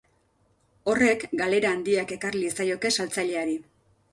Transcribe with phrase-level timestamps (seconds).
[0.93, 3.55] Horrek galera handiak ekar liezaioke saltzaileari.